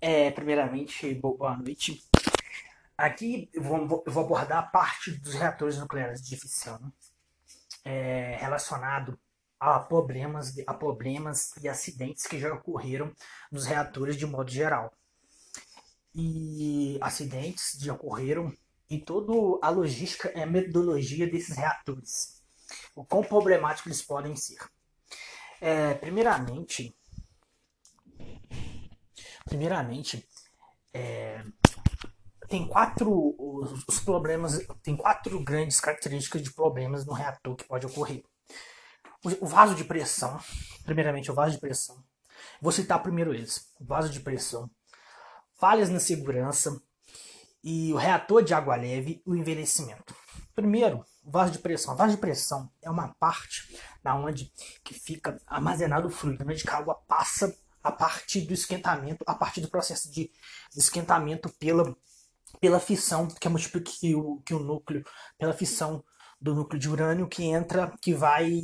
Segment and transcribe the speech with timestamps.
[0.00, 2.08] É, primeiramente, boa noite.
[2.96, 6.92] Aqui eu vou, eu vou abordar a parte dos reatores nucleares de fissão
[7.84, 9.18] é, relacionado
[9.58, 13.12] a problemas, a problemas e acidentes que já ocorreram
[13.50, 14.92] nos reatores de modo geral.
[16.14, 18.52] E acidentes já ocorreram
[18.88, 22.40] em toda a logística e a metodologia desses reatores.
[22.94, 24.58] O quão problemático eles podem ser.
[25.60, 26.96] É, primeiramente,
[29.48, 30.28] primeiramente,
[30.92, 31.42] é,
[32.48, 37.86] tem quatro os, os, problemas, tem quatro grandes características de problemas no reator que pode
[37.86, 38.22] ocorrer.
[39.24, 40.38] O, o vaso de pressão,
[40.84, 42.02] primeiramente o vaso de pressão.
[42.60, 44.70] Vou citar primeiro eles: vaso de pressão,
[45.58, 46.80] falhas na segurança
[47.62, 50.14] e o reator de água leve o envelhecimento.
[50.54, 51.94] Primeiro, o vaso de pressão.
[51.94, 56.64] O vaso de pressão é uma parte da onde que fica armazenado o fluido, onde
[56.68, 60.30] a água passa a partir do esquentamento, a partir do processo de
[60.76, 61.96] esquentamento pela,
[62.60, 65.04] pela fissão, que é que o, que o núcleo,
[65.38, 66.04] pela fissão
[66.40, 68.60] do núcleo de urânio que entra, que vai,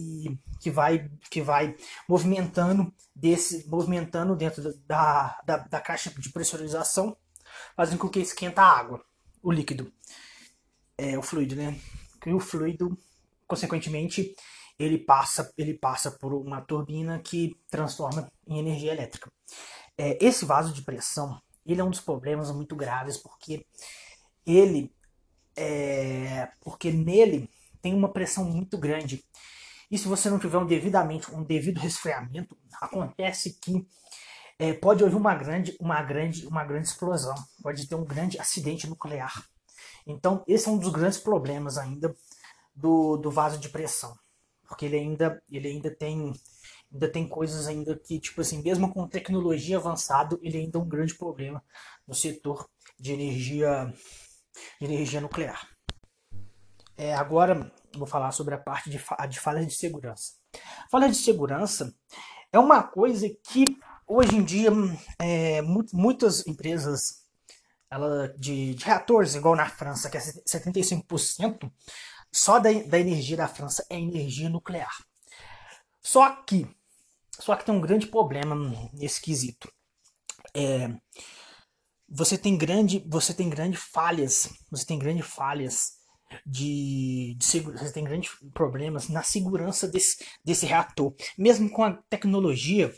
[0.61, 1.77] que vai, que vai
[2.09, 7.17] movimentando desse, movimentando dentro da, da, da caixa de pressurização,
[7.77, 9.05] fazendo com que esquenta a água,
[9.43, 9.93] o líquido,
[10.97, 11.79] é o fluido, né?
[12.21, 12.97] Que o fluido,
[13.47, 14.35] consequentemente,
[14.79, 19.31] ele passa, ele passa por uma turbina que transforma em energia elétrica.
[19.97, 23.65] É, esse vaso de pressão, ele é um dos problemas muito graves porque
[24.45, 24.93] ele,
[25.57, 27.49] é, porque nele
[27.81, 29.25] tem uma pressão muito grande.
[29.91, 33.87] E se você não tiver um devidamente um devido resfriamento, acontece que
[34.59, 38.89] é, pode haver uma grande, uma grande, uma grande explosão, pode ter um grande acidente
[38.89, 39.45] nuclear.
[40.07, 42.15] Então, esse é um dos grandes problemas ainda
[42.75, 44.17] do, do vaso de pressão
[44.75, 46.35] porque ele ainda, ele ainda tem
[46.93, 50.89] ainda tem coisas ainda que, tipo assim, mesmo com tecnologia avançada, ele ainda é um
[50.89, 51.63] grande problema
[52.07, 53.93] no setor de energia,
[54.81, 55.69] de energia nuclear.
[56.97, 60.35] É, agora vou falar sobre a parte de, de falhas de segurança.
[60.91, 61.93] Falha de segurança
[62.53, 63.65] é uma coisa que
[64.07, 64.71] hoje em dia
[65.21, 67.25] é, muitas empresas
[67.91, 71.71] ela, de, de reatores, igual na França, que é 75%,
[72.35, 74.93] só da, da energia da França é energia nuclear.
[76.03, 76.67] Só que,
[77.31, 78.57] só que tem um grande problema
[78.93, 79.73] nesse quesito.
[80.53, 80.93] É,
[82.09, 85.93] você tem grande, você tem grande falhas, você tem grandes falhas
[86.45, 91.15] de, de você tem grandes problemas na segurança desse, desse reator.
[91.39, 92.93] Mesmo com a tecnologia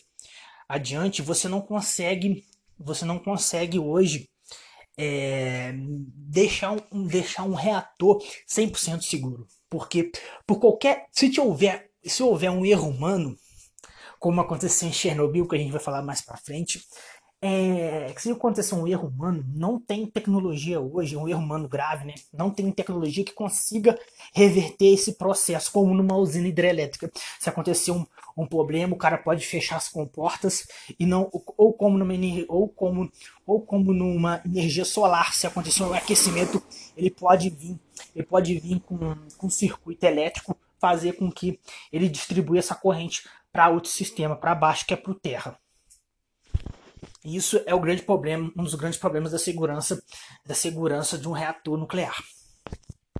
[0.66, 2.42] adiante, você não consegue,
[2.78, 4.30] você não consegue hoje
[4.96, 9.46] é, deixar, um, deixar um reator 100% seguro.
[9.68, 10.10] Porque
[10.46, 13.36] por qualquer se houver se houver um erro humano,
[14.18, 16.80] como aconteceu em Chernobyl, que a gente vai falar mais para frente,
[17.42, 22.14] é, se acontecer um erro humano, não tem tecnologia hoje, um erro humano grave, né?
[22.32, 23.98] Não tem tecnologia que consiga
[24.34, 27.10] reverter esse processo, como numa usina hidrelétrica.
[27.38, 30.66] Se acontecer um, um problema, o cara pode fechar as comportas
[30.98, 32.14] e não, ou como numa
[32.48, 33.10] ou como
[33.46, 36.62] ou como numa energia solar, se acontecer um aquecimento,
[36.96, 37.78] ele pode vir,
[38.14, 38.98] ele pode vir com,
[39.38, 41.58] com circuito elétrico fazer com que
[41.90, 45.58] ele distribua essa corrente para outro sistema, para baixo, que é para o terra.
[47.24, 50.02] Isso é o grande problema, um dos grandes problemas da segurança,
[50.44, 52.22] da segurança de um reator nuclear.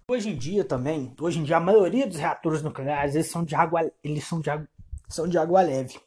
[0.08, 3.56] Hoje em dia também, hoje em dia a maioria dos reatores nucleares eles são de
[3.56, 4.68] água, eles são de água,
[5.08, 6.00] são de água leve.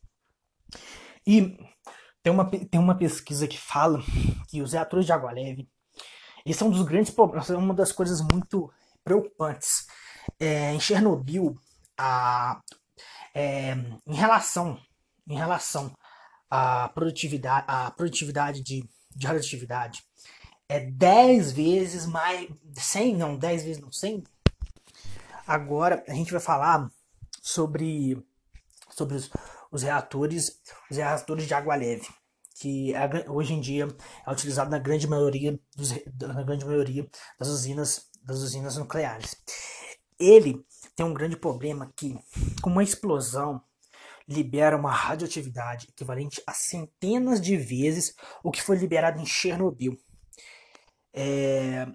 [1.25, 1.57] E
[2.23, 4.01] tem uma, tem uma pesquisa que fala
[4.47, 5.69] que os reatores de água leve
[6.45, 8.71] eles são um dos grandes problemas, são uma das coisas muito
[9.03, 9.85] preocupantes.
[10.39, 11.55] É, em Chernobyl,
[11.97, 12.61] a,
[13.33, 13.73] é,
[14.07, 14.79] em relação
[15.27, 15.95] em relação
[16.49, 18.83] a produtividade, a produtividade de,
[19.15, 20.03] de radioatividade
[20.67, 22.49] é 10 vezes mais.
[22.73, 24.23] 100, não, 10 vezes não, 100.
[25.45, 26.89] Agora a gente vai falar
[27.41, 28.17] sobre,
[28.99, 29.29] sobre os,
[29.71, 30.61] os reatores,
[30.91, 32.07] os reatores de água leve,
[32.59, 33.87] que é, hoje em dia
[34.27, 37.09] é utilizado na grande maioria, dos, na grande maioria
[37.39, 39.35] das usinas, das usinas nucleares.
[40.19, 40.65] Ele
[40.95, 42.19] tem um grande problema que,
[42.61, 43.61] com uma explosão,
[44.27, 48.13] libera uma radioatividade equivalente a centenas de vezes
[48.43, 49.97] o que foi liberado em Chernobyl.
[51.13, 51.87] É,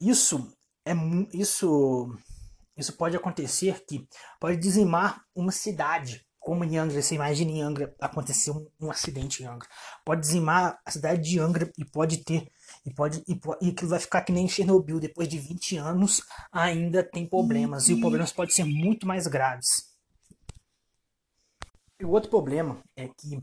[0.00, 0.92] isso é
[1.32, 2.14] isso
[2.76, 4.08] isso pode acontecer que
[4.40, 9.42] pode dizimar uma cidade, como em Angra, você imagina em Angra aconteceu um, um, acidente
[9.42, 9.68] em Angra,
[10.04, 12.50] pode dizimar a cidade de Angra e pode ter
[12.84, 17.02] e pode e, e aquilo vai ficar que nem Chernobyl depois de 20 anos ainda
[17.02, 19.92] tem problemas e os problemas podem ser muito mais graves.
[22.00, 23.40] E o outro problema é que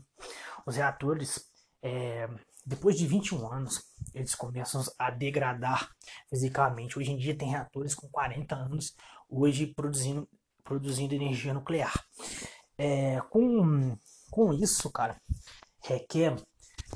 [0.66, 1.50] os reatores
[1.82, 2.28] é,
[2.66, 3.82] depois de 21 anos,
[4.14, 5.90] eles começam a degradar
[6.28, 6.98] fisicamente.
[6.98, 8.94] Hoje em dia tem reatores com 40 anos,
[9.28, 10.28] hoje produzindo,
[10.62, 11.99] produzindo energia nuclear.
[12.82, 13.94] É, com,
[14.30, 15.20] com isso, cara,
[15.82, 16.34] requer,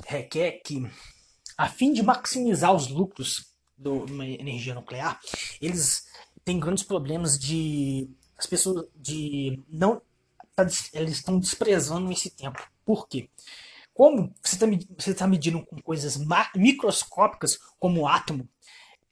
[0.07, 0.81] requer que,
[1.55, 5.19] a fim de maximizar os lucros de uma energia nuclear,
[5.61, 6.07] eles
[6.43, 10.01] têm grandes problemas de as pessoas de não
[10.55, 12.67] tá, eles estão desprezando esse tempo.
[12.83, 13.29] Por quê?
[13.93, 14.65] Como você está
[14.97, 16.17] você tá medindo com coisas
[16.55, 18.49] microscópicas como o átomo,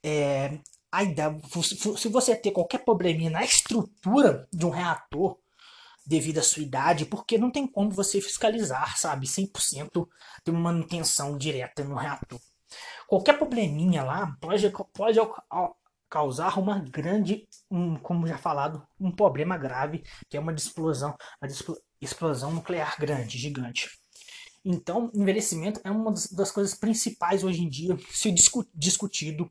[0.02, 0.58] é,
[0.90, 5.38] ainda, se você ter qualquer probleminha na estrutura de um reator
[6.06, 10.06] devido à sua idade, porque não tem como você fiscalizar, sabe, 100%
[10.44, 12.40] de uma manutenção direta no reator.
[13.06, 15.18] Qualquer probleminha lá pode, pode
[16.08, 21.50] causar uma grande, um, como já falado, um problema grave, que é uma explosão, uma
[22.00, 23.90] explosão nuclear grande, gigante.
[24.64, 29.50] Então, envelhecimento é uma das coisas principais hoje em dia, se discu discutido,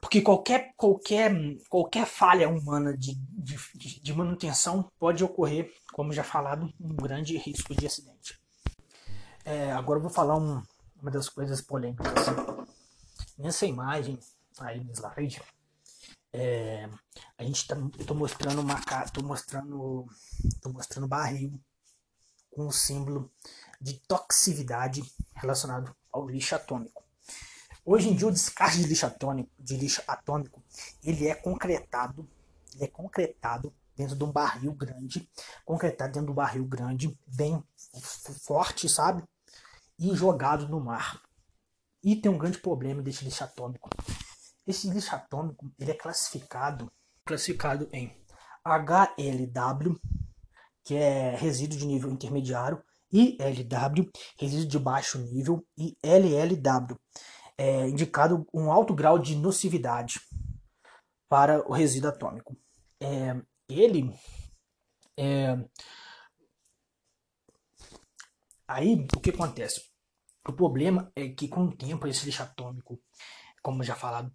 [0.00, 1.32] porque qualquer, qualquer,
[1.68, 7.74] qualquer falha humana de, de, de, manutenção pode ocorrer, como já falado, um grande risco
[7.74, 8.40] de acidente.
[9.44, 10.62] É, agora eu vou falar um,
[11.00, 12.06] uma das coisas polêmicas.
[13.36, 14.18] Nessa imagem
[14.60, 15.42] aí no slide,
[16.32, 16.88] é,
[17.38, 18.80] a gente tá, eu tô mostrando uma
[19.12, 20.06] tô mostrando,
[20.60, 21.60] tô mostrando barril
[22.50, 23.30] com o símbolo
[23.80, 25.02] de toxicidade
[25.34, 27.03] relacionado ao lixo atômico.
[27.86, 30.62] Hoje em dia o descarte de lixo atômico, de lixo atômico,
[31.02, 32.26] ele é concretado,
[32.74, 35.28] ele é concretado dentro de um barril grande,
[35.66, 37.62] concretado dentro de um barril grande, bem
[38.42, 39.22] forte, sabe?
[39.98, 41.20] E jogado no mar.
[42.02, 43.90] E tem um grande problema desse lixo atômico.
[44.66, 46.90] Esse lixo atômico, ele é classificado,
[47.22, 48.10] classificado em
[48.64, 50.00] HLW,
[50.82, 52.82] que é resíduo de nível intermediário,
[53.12, 56.98] ILW, resíduo de baixo nível, e LLW,
[57.58, 60.20] é indicado um alto grau de nocividade
[61.28, 62.56] para o resíduo atômico.
[63.00, 64.10] É, ele
[65.16, 65.56] é,
[68.66, 69.82] aí o que acontece?
[70.46, 73.00] O problema é que com o tempo esse lixo atômico,
[73.62, 74.32] como já falado,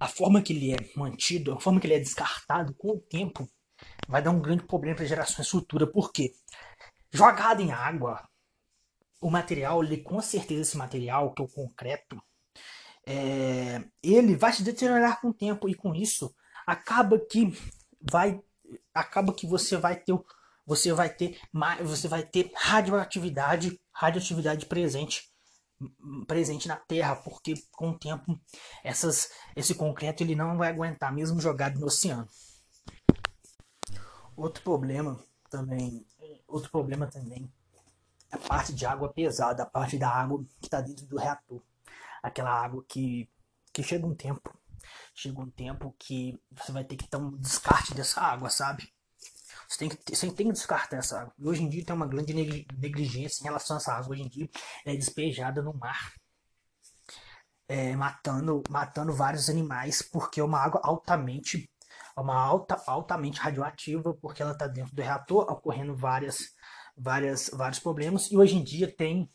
[0.00, 3.48] a forma que ele é mantido, a forma que ele é descartado com o tempo,
[4.08, 5.90] vai dar um grande problema para gerações futuras.
[5.92, 6.32] Por quê?
[7.12, 8.28] Jogado em água,
[9.20, 12.20] o material, ele, com certeza esse material, que é o concreto,
[13.10, 16.34] é, ele vai se deteriorar com o tempo e com isso
[16.66, 17.50] acaba que
[18.02, 18.38] vai
[18.92, 20.14] acaba que você vai ter
[20.66, 21.40] você vai ter
[21.82, 25.32] você vai ter radioatividade radioatividade presente
[26.26, 28.38] presente na Terra porque com o tempo
[28.84, 32.28] essas esse concreto ele não vai aguentar mesmo jogado no oceano
[34.36, 35.18] outro problema
[35.48, 36.06] também
[36.46, 37.50] outro problema também
[38.30, 41.62] é a parte de água pesada, a parte da água que está dentro do reator.
[42.28, 43.28] Aquela água que,
[43.72, 44.56] que chega um tempo,
[45.14, 48.92] chega um tempo que você vai ter que ter um descarte dessa água, sabe?
[49.68, 51.34] Você tem que, você tem que descartar essa água.
[51.38, 54.12] E hoje em dia tem uma grande negligência em relação a essa água.
[54.12, 54.48] Hoje em dia
[54.84, 56.14] é despejada no mar.
[57.66, 61.70] É, matando, matando vários animais, porque é uma água altamente
[62.18, 66.52] é uma alta, altamente radioativa, porque ela está dentro do reator, ocorrendo várias,
[66.96, 68.28] várias, vários problemas.
[68.32, 69.30] E hoje em dia tem,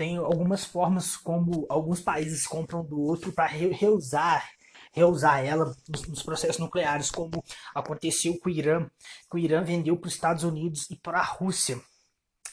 [0.00, 4.48] tem algumas formas como alguns países compram do outro para reusar
[4.92, 5.76] reusar ela
[6.08, 8.88] nos processos nucleares, como aconteceu com o Irã,
[9.30, 11.78] que o Irã vendeu para os Estados Unidos e para a Rússia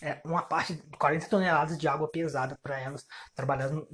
[0.01, 3.87] é, uma parte de 40 toneladas de água pesada para elas trabalhar no,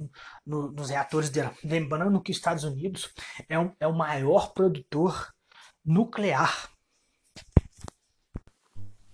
[0.44, 1.54] no, nos reatores dela.
[1.62, 3.14] Lembrando que os Estados Unidos
[3.48, 5.32] é, um, é o maior produtor
[5.84, 6.73] nuclear.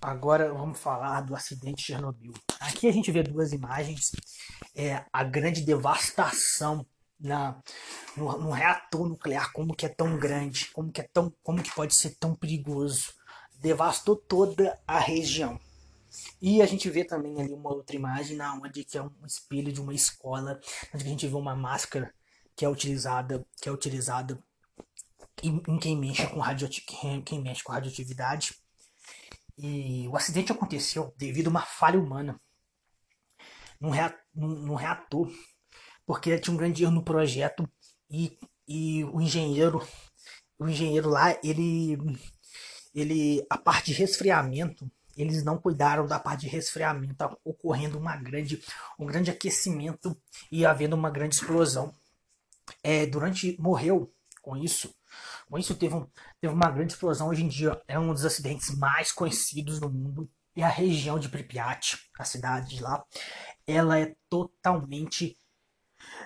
[0.00, 2.32] Agora vamos falar do acidente de Chernobyl.
[2.58, 4.12] Aqui a gente vê duas imagens,
[4.74, 6.86] é, a grande devastação
[7.20, 7.60] na,
[8.16, 11.74] no, no, reator nuclear, como que é tão grande, como que é tão, como que
[11.74, 13.12] pode ser tão perigoso.
[13.60, 15.60] Devastou toda a região.
[16.40, 19.70] E a gente vê também ali uma outra imagem na onde que é um espelho
[19.70, 20.58] de uma escola,
[20.94, 22.10] onde a gente vê uma máscara
[22.56, 24.42] que é utilizada, que é utilizada
[25.42, 28.54] em, em quem mexe com radioatividade.
[29.62, 32.40] E o acidente aconteceu devido a uma falha humana.
[33.78, 33.90] Num
[34.34, 35.30] num reator.
[36.06, 37.68] Porque tinha um grande erro no projeto.
[38.08, 39.86] E, e o engenheiro
[40.58, 41.96] o engenheiro lá ele
[42.94, 48.16] ele a parte de resfriamento eles não cuidaram da parte de resfriamento tá ocorrendo uma
[48.16, 48.62] grande
[48.98, 50.16] um grande aquecimento
[50.50, 51.94] e havendo uma grande explosão.
[52.82, 54.12] É, durante morreu
[54.42, 54.94] com isso
[55.50, 56.06] com isso, teve, um,
[56.40, 57.28] teve uma grande explosão.
[57.28, 60.30] Hoje em dia é um dos acidentes mais conhecidos no mundo.
[60.54, 63.04] E a região de Pripyat, a cidade de lá,
[63.66, 65.36] ela é totalmente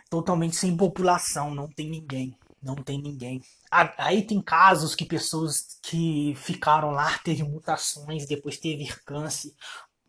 [0.08, 3.42] totalmente sem população, não tem ninguém, não tem ninguém.
[3.70, 9.52] Aí tem casos que pessoas que ficaram lá teve mutações, depois teve câncer,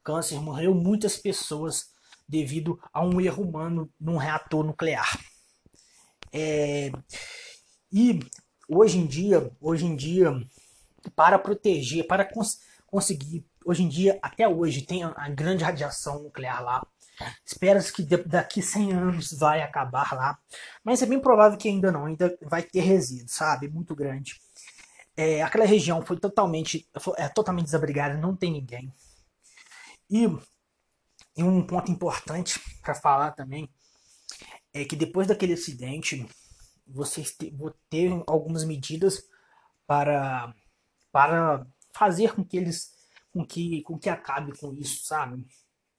[0.04, 1.88] câncer morreu muitas pessoas
[2.28, 5.20] devido a um erro humano num reator nuclear.
[6.32, 6.92] É,
[7.92, 8.20] e
[8.68, 10.32] hoje em dia, hoje em dia,
[11.16, 16.64] para proteger, para cons conseguir, hoje em dia, até hoje, tem a grande radiação nuclear
[16.64, 16.86] lá.
[17.46, 20.38] Espera-se que daqui 100 anos vai acabar lá,
[20.84, 23.68] mas é bem provável que ainda não, ainda vai ter resíduo, sabe?
[23.68, 24.40] Muito grande.
[25.18, 28.94] É, aquela região foi totalmente, é totalmente desabrigada, não tem ninguém.
[30.10, 30.26] E,
[31.38, 33.70] e um ponto importante para falar também
[34.74, 36.28] é que depois daquele acidente,
[36.88, 37.36] vocês
[37.90, 39.24] teve algumas medidas
[39.88, 40.54] para,
[41.12, 42.94] para fazer com que eles
[43.32, 45.46] com que, com que acabe com isso, sabe?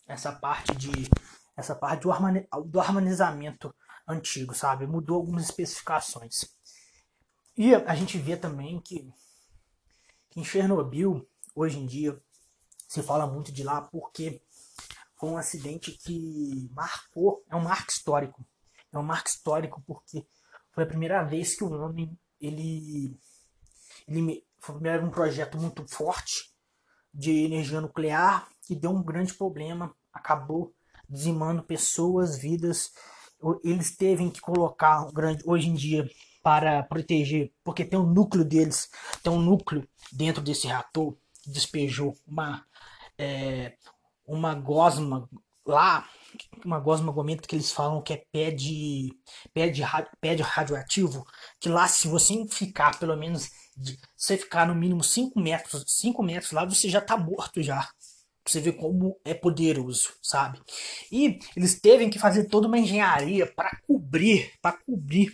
[0.07, 0.91] Essa parte de
[1.57, 3.75] essa parte do, harmoni, do harmonizamento
[4.07, 4.87] antigo, sabe?
[4.87, 6.55] Mudou algumas especificações.
[7.57, 9.11] E a gente vê também que,
[10.31, 12.19] que em Chernobyl, hoje em dia,
[12.89, 14.43] se fala muito de lá porque
[15.17, 18.47] foi um acidente que marcou, é um marco histórico
[18.97, 20.27] é um marco histórico porque
[20.77, 23.19] foi a primeira vez que o homem ele,
[24.07, 26.51] ele foi um projeto muito forte
[27.15, 30.75] de energia nuclear que deu um grande problema, acabou
[31.09, 32.93] dizimando pessoas, vidas.
[33.65, 36.07] Eles teve que colocar um grande hoje em dia
[36.43, 38.91] para proteger, porque tem um núcleo deles,
[39.23, 42.67] tem um núcleo dentro desse reator que despejou uma
[43.17, 43.79] é,
[44.27, 45.27] uma gosma
[45.65, 46.07] lá
[46.65, 49.11] uma gosma gomento que eles falam que é pé de,
[49.53, 49.83] pé de,
[50.21, 51.25] pé de radioativo,
[51.61, 56.23] que lá se você ficar pelo menos, de, você ficar no mínimo 5 metros, 5
[56.23, 57.89] metros lá, você já tá morto já.
[58.47, 60.61] Você ver como é poderoso, sabe?
[61.11, 65.33] E eles teve que fazer toda uma engenharia para cobrir, para cobrir,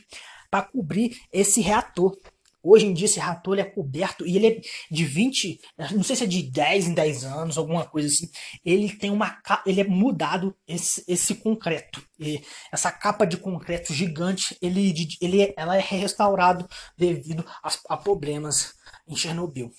[0.51, 2.17] para cobrir esse reator.
[2.62, 5.61] Hoje em dia esse reator é coberto e ele é de 20,
[5.92, 8.31] não sei se é de 10 em 10 anos, alguma coisa assim.
[8.64, 12.02] Ele tem uma ele é mudado esse, esse concreto.
[12.19, 12.40] E
[12.73, 18.75] essa capa de concreto gigante, ele, ele ela é restaurado devido a, a problemas
[19.09, 19.71] em Chernobyl.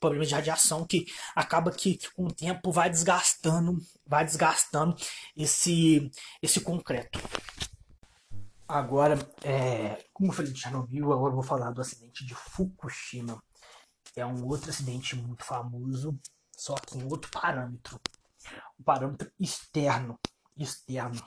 [0.00, 4.94] Problemas de radiação que acaba que com o tempo vai desgastando, vai desgastando
[5.36, 6.08] esse
[6.40, 7.20] esse concreto.
[8.68, 13.42] Agora, é, como eu falei de Chernobyl, agora eu vou falar do acidente de Fukushima.
[14.14, 16.18] É um outro acidente muito famoso,
[16.54, 17.98] só que em outro parâmetro.
[18.78, 20.18] Um parâmetro externo.
[20.54, 21.18] Externo.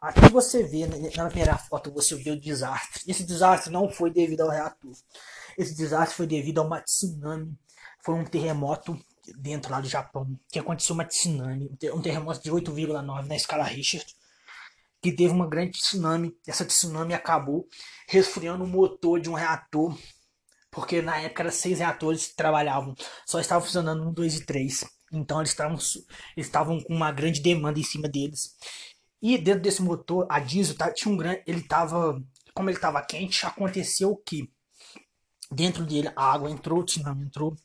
[0.00, 3.02] Aqui você vê, né, na primeira foto, você vê o desastre.
[3.08, 4.92] Esse desastre não foi devido ao reator.
[5.58, 7.58] Esse desastre foi devido a uma tsunami.
[8.04, 8.96] Foi um terremoto
[9.38, 10.38] dentro lá do Japão.
[10.48, 11.76] Que aconteceu uma tsunami.
[11.92, 14.06] Um terremoto de 8,9 na escala Richter
[15.00, 16.36] que teve uma grande tsunami.
[16.46, 17.68] Essa tsunami acabou
[18.08, 19.96] resfriando o motor de um reator,
[20.70, 24.84] porque na época eram seis reatores que trabalhavam, só estavam funcionando um, dois e três.
[25.12, 25.78] Então eles estavam,
[26.36, 28.56] estavam com uma grande demanda em cima deles.
[29.22, 32.22] E dentro desse motor, a diesel tá, tinha um grande, ele estava,
[32.54, 34.50] como ele estava quente, aconteceu que
[35.50, 37.56] dentro dele a água entrou, o tsunami entrou,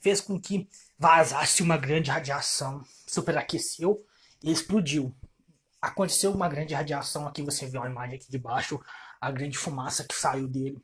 [0.00, 4.04] fez com que vazasse uma grande radiação, superaqueceu
[4.42, 5.14] e explodiu
[5.80, 8.80] aconteceu uma grande radiação aqui, você vê uma imagem aqui de baixo,
[9.20, 10.78] a grande fumaça que saiu dele.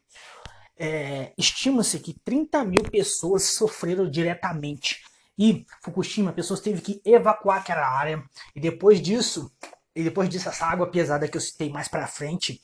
[0.76, 5.02] É, Estima-se que 30 mil pessoas sofreram diretamente.
[5.38, 8.22] E Fukushima, pessoas teve que evacuar aquela área.
[8.54, 9.50] E depois disso,
[9.94, 12.61] e depois disso, essa água pesada que eu citei mais para frente,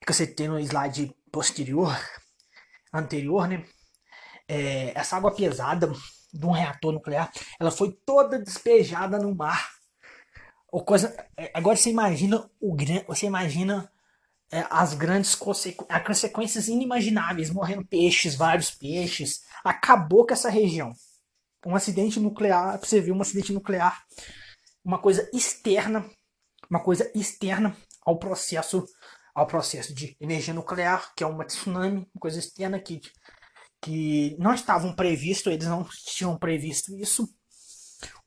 [0.00, 1.96] que eu citei no slide posterior,
[2.92, 3.64] anterior, né?
[4.48, 5.90] É, essa água pesada
[6.32, 9.81] de um reator nuclear, ela foi toda despejada no mar
[10.72, 12.74] o coisa, é, agora você imagina o
[13.06, 13.92] você imagina
[14.50, 15.38] é, as grandes
[15.88, 19.42] as consequências inimagináveis, morrendo peixes, vários peixes.
[19.62, 20.94] Acabou com essa região.
[21.66, 24.02] Um acidente nuclear, você viu um acidente nuclear,
[24.82, 26.10] uma coisa externa,
[26.70, 28.84] uma coisa externa ao processo
[29.34, 33.00] ao processo de energia nuclear, que é uma tsunami, uma coisa externa que,
[33.80, 37.26] que não estavam previsto, eles não tinham previsto isso.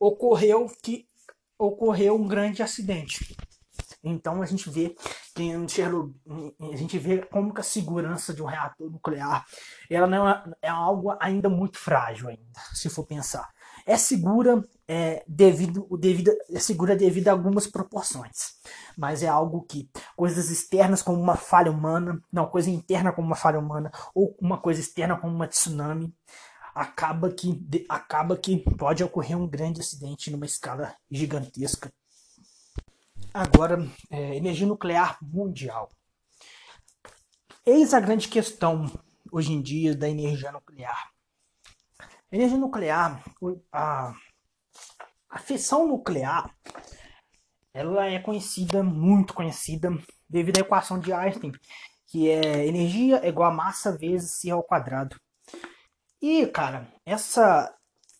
[0.00, 1.08] Ocorreu que
[1.58, 3.36] ocorreu um grande acidente.
[4.02, 4.94] Então a gente vê
[5.34, 9.44] que a gente vê como que a segurança de um reator nuclear
[9.90, 13.48] ela não é, é algo ainda muito frágil ainda, se for pensar.
[13.84, 18.54] É segura é, devido, devido, é segura devido a algumas proporções,
[18.96, 23.36] mas é algo que coisas externas como uma falha humana, não coisa interna como uma
[23.36, 26.14] falha humana ou uma coisa externa como uma tsunami
[26.76, 31.90] acaba que, acaba que pode ocorrer um grande acidente numa escala gigantesca.
[33.32, 35.88] agora é, energia nuclear mundial.
[37.64, 38.92] Eis a grande questão
[39.32, 41.10] hoje em dia da energia nuclear.
[42.30, 43.24] A energia nuclear,
[43.72, 44.14] a,
[45.30, 46.54] a fissão nuclear,
[47.72, 49.90] ela é conhecida, muito conhecida,
[50.28, 51.52] devido à equação de Einstein,
[52.06, 55.18] que é energia igual a massa vezes c ao quadrado.
[56.20, 57.74] E, cara, essa,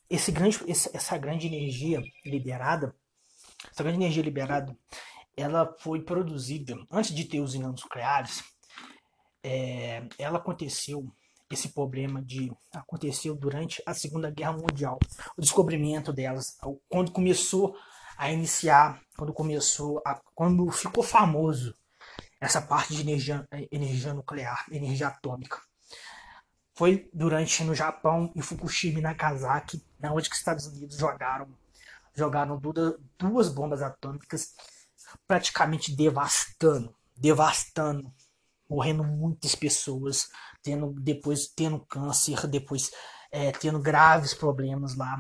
[0.08, 2.94] esse grande, essa grande energia liberada,
[3.70, 4.76] essa grande energia liberada,
[5.36, 8.42] ela foi produzida antes de ter usinas nucleares.
[9.42, 11.06] É, ela aconteceu
[11.50, 14.98] esse problema de aconteceu durante a Segunda Guerra Mundial,
[15.36, 16.56] o descobrimento delas,
[16.88, 17.76] quando começou
[18.18, 21.74] a iniciar, quando começou a, quando ficou famoso
[22.40, 25.60] essa parte de energia, energia nuclear, energia atômica.
[26.76, 31.48] Foi durante no Japão e Fukushima e Nagasaki, na onde que os Estados Unidos jogaram
[32.14, 32.58] jogaram
[33.18, 34.54] duas, bombas atômicas,
[35.26, 38.12] praticamente devastando, devastando,
[38.68, 40.28] morrendo muitas pessoas,
[40.62, 42.90] tendo depois tendo câncer, depois
[43.30, 45.18] é, tendo graves problemas lá.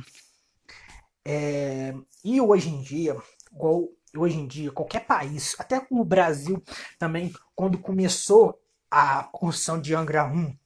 [1.24, 1.94] É,
[2.24, 3.16] e hoje em dia,
[3.52, 6.62] igual hoje em dia, qualquer país, até o Brasil
[6.98, 8.58] também, quando começou
[8.90, 10.56] a construção de Angra 1,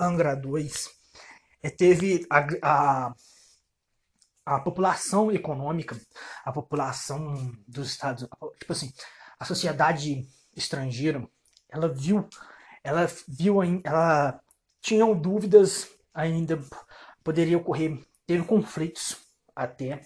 [0.00, 0.90] Angra 2,
[1.62, 3.14] é, teve a, a,
[4.46, 6.00] a população econômica,
[6.44, 8.26] a população dos Estados
[8.58, 8.92] tipo assim,
[9.38, 10.26] a sociedade
[10.56, 11.26] estrangeira,
[11.68, 12.28] ela viu,
[12.82, 14.40] ela viu, ela
[14.80, 16.58] tinham dúvidas ainda,
[17.22, 19.16] poderia ocorrer, teve conflitos
[19.54, 20.02] até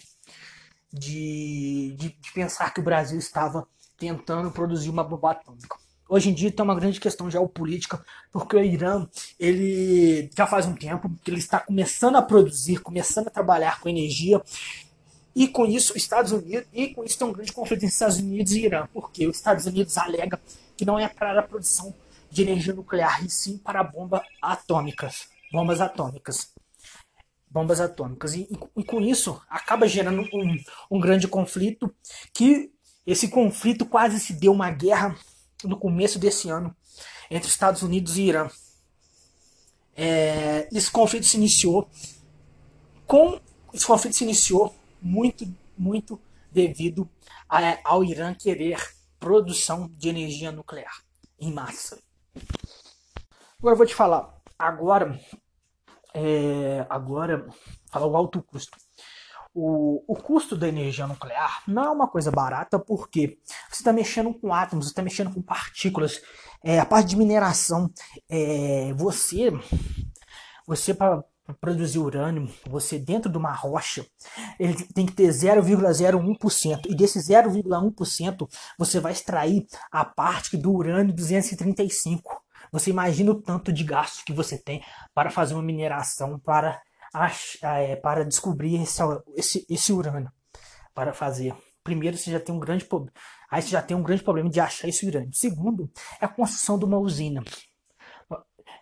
[0.92, 5.83] de, de, de pensar que o Brasil estava tentando produzir uma bomba atômica.
[6.14, 9.04] Hoje em dia tem uma grande questão geopolítica, porque o Irã,
[9.36, 13.88] ele já faz um tempo que ele está começando a produzir, começando a trabalhar com
[13.88, 14.40] energia,
[15.34, 18.52] e com isso Estados Unidos, e com isso tem um grande conflito entre Estados Unidos
[18.52, 20.40] e Irã, porque os Estados Unidos alega
[20.76, 21.92] que não é para a produção
[22.30, 26.54] de energia nuclear, e sim para bombas atômicas, bombas atômicas
[27.50, 28.34] bombas atômicas.
[28.34, 30.56] E, e, com isso acaba gerando um,
[30.92, 31.92] um grande conflito,
[32.32, 32.70] que
[33.04, 35.16] esse conflito quase se deu uma guerra
[35.68, 36.74] no começo desse ano
[37.30, 38.48] entre Estados Unidos e Irã.
[39.96, 41.88] É, esse conflito se iniciou
[43.06, 43.40] com
[43.72, 45.46] esse conflito se iniciou muito
[45.78, 47.08] muito devido
[47.48, 48.78] a, ao Irã querer
[49.18, 51.02] produção de energia nuclear
[51.38, 52.00] em massa.
[53.58, 54.34] Agora eu vou te falar.
[54.58, 55.18] Agora
[56.14, 57.44] é, agora,
[57.90, 58.78] falar o alto custo.
[59.54, 63.38] O, o custo da energia nuclear não é uma coisa barata porque
[63.70, 66.20] você está mexendo com átomos, você está mexendo com partículas.
[66.62, 67.90] É, a parte de mineração,
[68.28, 69.52] é, você,
[70.66, 71.22] você para
[71.60, 74.06] produzir urânio, você dentro de uma rocha,
[74.58, 76.86] ele tem que ter 0,01%.
[76.88, 82.42] E desse 0,1% você vai extrair a parte do urânio 235.
[82.72, 84.82] Você imagina o tanto de gasto que você tem
[85.14, 86.80] para fazer uma mineração, para,
[87.62, 89.00] é, para descobrir esse,
[89.36, 90.30] esse, esse urânio.
[90.94, 91.54] Para fazer.
[91.82, 93.12] Primeiro, você já tem um grande problema.
[93.50, 95.32] Aí você já tem um grande problema de achar esse urânio.
[95.32, 97.42] Segundo, é a construção de uma usina.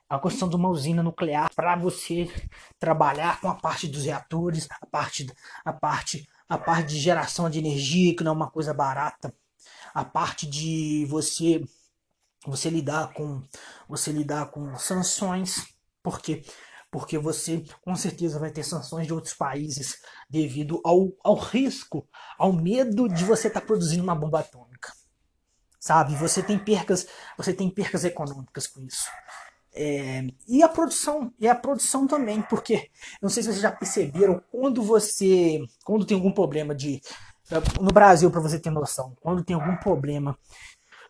[0.08, 2.30] A construção de uma usina nuclear para você
[2.78, 5.26] trabalhar com a parte dos reatores, a parte,
[5.64, 9.34] a parte, a parte de geração de energia, que não é uma coisa barata.
[9.94, 11.64] A parte de você
[12.46, 13.42] você lidar com
[13.88, 15.66] você lidar com sanções,
[16.02, 16.44] porque
[16.92, 19.96] porque você com certeza vai ter sanções de outros países
[20.28, 22.06] devido ao, ao risco,
[22.38, 24.92] ao medo de você estar tá produzindo uma bomba atômica.
[25.80, 26.14] Sabe?
[26.16, 29.08] Você tem percas, você tem percas econômicas com isso.
[29.74, 32.90] É, e a produção, e a produção também, porque
[33.22, 37.00] não sei se vocês já perceberam quando você, quando tem algum problema de
[37.80, 40.38] no Brasil para você ter noção, quando tem algum problema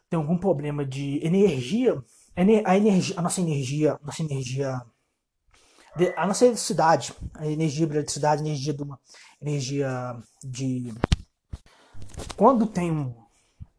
[0.09, 1.99] tem algum problema de energia,
[2.37, 4.81] a energia, a nossa energia, nossa energia,
[6.17, 8.99] a nossa eletricidade, a energia de eletricidade, a energia de uma
[9.41, 10.95] energia de
[12.37, 13.15] quando tem um,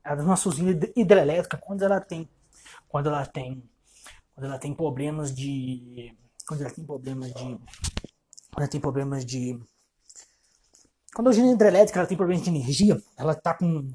[0.04, 2.30] a nossa usina hidrelétrica, quando ela tem,
[2.88, 3.64] quando ela tem,
[4.36, 6.16] quando ela tem problemas de,
[6.48, 7.42] quando ela tem problemas de,
[8.52, 9.60] quando ela tem problemas de,
[11.16, 13.92] quando a usina hidrelétrica ela tem problemas de energia, ela está com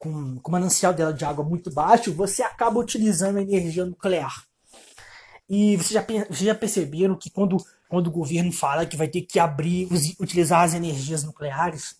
[0.00, 4.49] com, com o manancial dela de água muito baixo, você acaba utilizando a energia nuclear.
[5.50, 7.56] E vocês já, vocês já perceberam que quando,
[7.88, 9.88] quando o governo fala que vai ter que abrir,
[10.20, 11.96] utilizar as energias nucleares,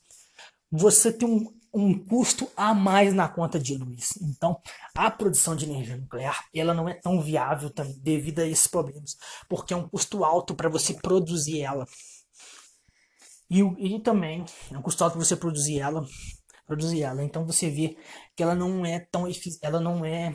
[0.71, 4.17] você tem um, um custo a mais na conta de luz.
[4.23, 4.57] Então,
[4.95, 9.17] a produção de energia nuclear ela não é tão viável também, devido a esses problemas,
[9.49, 11.85] porque é um custo alto para você produzir ela.
[13.51, 16.07] E, e também é um custo alto para você produzir ela
[16.71, 17.25] produzir ela.
[17.25, 17.97] Então você vê
[18.37, 19.27] que ela não é tão
[19.61, 20.33] ela não é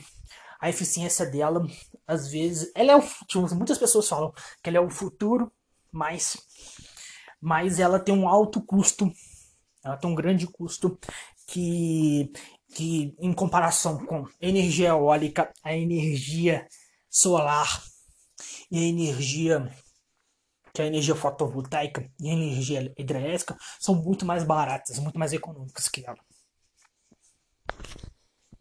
[0.65, 1.63] a eficiência dela
[2.07, 5.51] às vezes ela é o tipo, muitas pessoas falam que ela é o futuro,
[5.91, 6.37] mas
[7.39, 9.11] mas ela tem um alto custo,
[9.83, 10.99] ela tem um grande custo
[11.45, 12.31] que
[12.73, 16.67] que em comparação com energia eólica, a energia
[17.09, 17.83] solar
[18.71, 19.71] e a energia
[20.73, 25.87] que a energia fotovoltaica e a energia hidrelétrica são muito mais baratas, muito mais econômicas
[25.87, 26.17] que ela.